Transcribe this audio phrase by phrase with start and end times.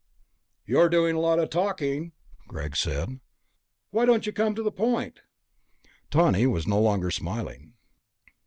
[0.65, 2.13] "You're doing a lot of talking,"
[2.47, 3.19] Greg said.
[3.91, 5.19] "Why don't you come to the point?"
[6.09, 7.75] Tawney was no longer smiling.